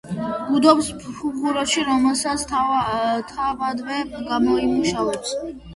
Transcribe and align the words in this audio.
ბუდობს 0.45 0.87
ფუღუროში, 1.03 1.83
რომელსაც 1.91 2.47
თავადვე 2.55 4.03
გამოიმუშავებს. 4.19 5.41